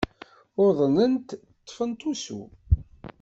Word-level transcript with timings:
Uḍnent, 0.65 1.29
ṭṭfent 1.59 2.01
usu. 2.11 2.41